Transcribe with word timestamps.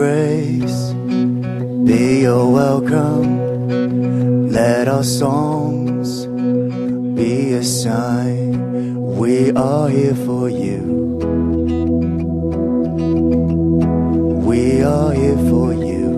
embrace 0.00 0.94
be 1.84 2.22
your 2.22 2.50
welcome. 2.50 4.48
Let 4.48 4.88
our 4.88 5.04
songs 5.04 6.26
be 7.16 7.52
a 7.52 7.62
sign 7.62 8.94
we 9.18 9.52
are 9.52 9.88
here 9.90 10.14
for 10.14 10.48
you. 10.48 10.80
We 14.48 14.82
are 14.82 15.12
here 15.12 15.36
for 15.50 15.74
you. 15.74 16.08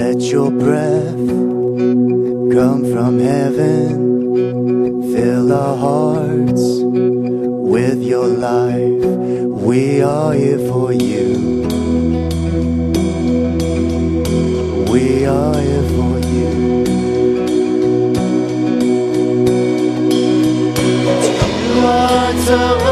Let 0.00 0.20
your 0.20 0.50
breath 0.52 1.26
come 2.56 2.84
from 2.92 3.18
heaven, 3.18 5.12
fill 5.12 5.52
our 5.52 5.76
hearts 5.76 6.62
with 7.74 8.00
your 8.02 8.28
life. 8.28 9.15
We 9.76 10.00
are 10.00 10.32
here 10.32 10.58
for 10.70 10.90
you. 10.90 11.36
We 14.90 15.26
are 15.26 15.60
here 15.60 15.88
for 15.96 16.16
you. 16.32 16.50
You 21.74 21.84
are 21.84 22.85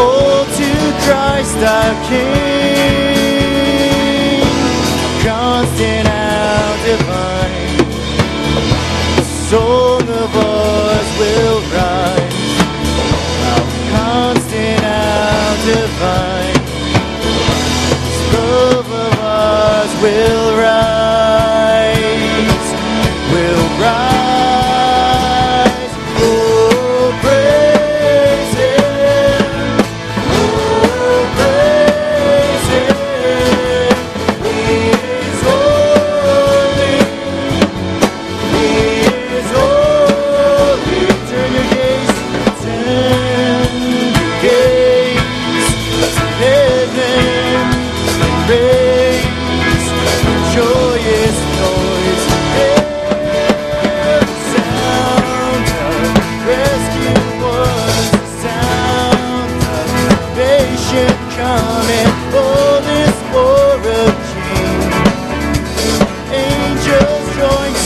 all 0.00 0.44
to 0.58 0.70
Christ 1.04 1.60
our 1.76 1.94
King, 2.08 3.20
constant 5.26 6.06
our 6.08 6.72
divine. 6.88 7.76
The 9.16 9.26
song 9.50 10.04
of 10.22 10.30
ours 10.48 11.08
will 11.20 11.60
rise, 11.78 12.50
our 13.52 13.66
constant 13.94 14.82
our 14.84 15.50
divine. 15.70 16.58
The 18.32 18.40
love 18.40 18.90
of 19.04 19.12
ours 19.20 19.92
will. 20.02 20.39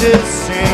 to 0.00 0.26
sing. 0.26 0.74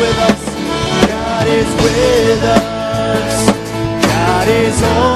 With 0.00 0.18
us. 0.18 0.42
God 1.06 1.46
is 1.46 1.70
with 1.82 2.42
us. 2.42 3.46
God 4.06 4.48
is 4.48 4.82
on 4.82 5.09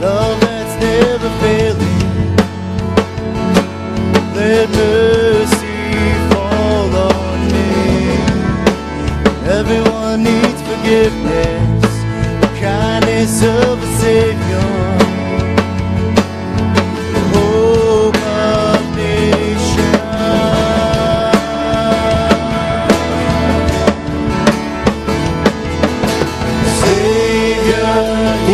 love 0.00 0.40
that's 0.40 0.74
never 0.80 1.30
failing. 1.40 2.36
Let 4.34 4.68
mercy 4.70 5.92
fall 6.30 6.90
on 7.12 7.38
me. 7.52 7.64
Everyone 9.58 10.22
needs 10.22 10.60
forgiveness. 10.62 11.53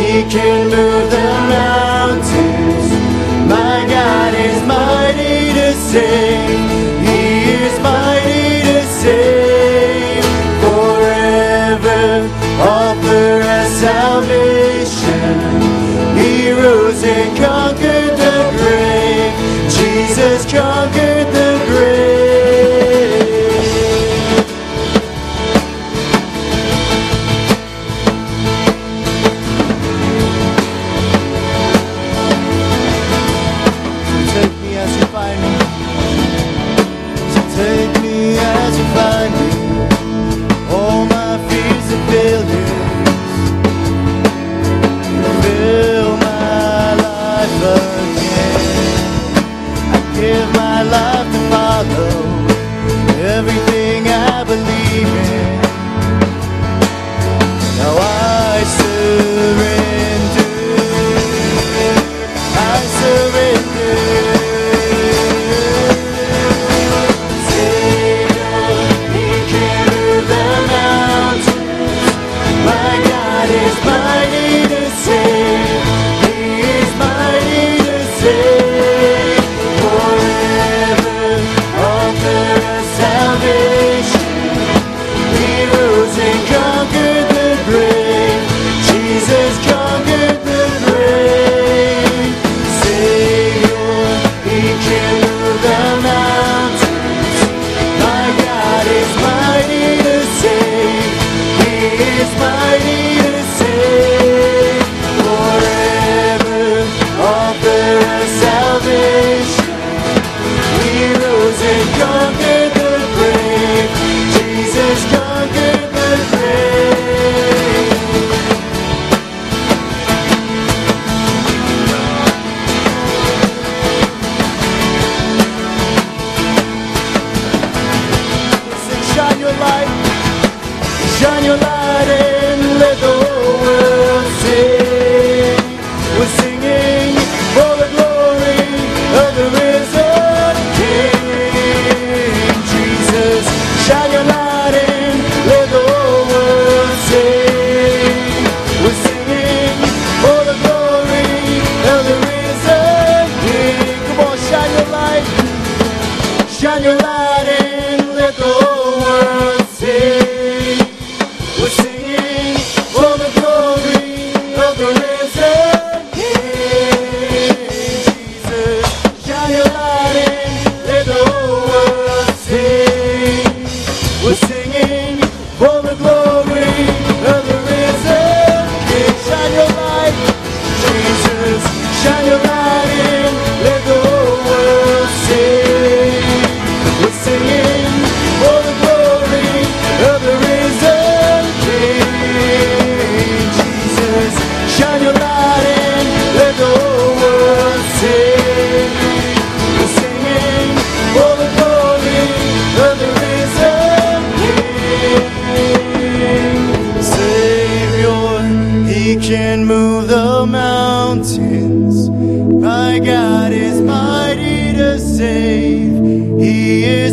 We 0.01 0.25
can 0.25 0.71
move 0.71 1.11
the 1.11 1.19
mountain. 1.51 1.80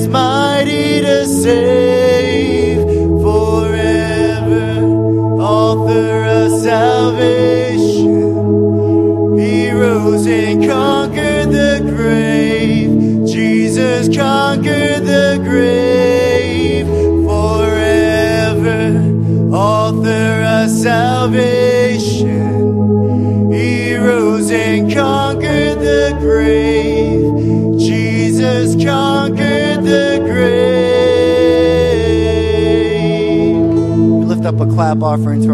mighty 0.08 1.02
to 1.02 1.26
save 1.26 2.80
forever, 3.22 4.82
author 5.42 6.24
of 6.26 6.52
salvation. 6.62 8.08
He 9.38 9.72
rose 9.72 10.26
and 10.28 10.66
conquered 10.66 11.52
the 11.52 11.82
grave. 11.96 13.26
Jesus 13.28 14.16
conquered 14.16 15.06
the 15.06 15.40
grave 15.44 16.88
forever, 17.28 18.82
author 19.56 20.44
of 20.44 20.70
salvation. 20.70 21.67
up 34.48 34.62
a 34.62 34.66
clap 34.66 35.02
offering 35.02 35.42
to 35.42 35.46